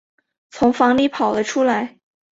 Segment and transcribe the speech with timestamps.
[0.49, 1.99] 从房里跑了出来